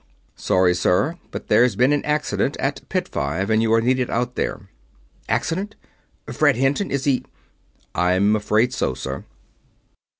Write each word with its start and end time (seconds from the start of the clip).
"Sorry, 0.35 0.73
sir, 0.73 1.19
but 1.29 1.47
there 1.47 1.61
has 1.61 1.75
been 1.75 1.93
an 1.93 2.03
accident 2.05 2.57
at 2.57 2.81
Pit 2.89 3.07
Five 3.07 3.51
and 3.51 3.61
you 3.61 3.71
are 3.75 3.81
needed 3.81 4.09
out 4.09 4.33
there." 4.33 4.67
"Accident! 5.29 5.75
Fred 6.33 6.55
Hinton! 6.55 6.89
Is 6.89 7.03
he...?" 7.03 7.23
"I'm 7.93 8.35
afraid 8.35 8.73
so, 8.73 8.95
sir." 8.95 9.25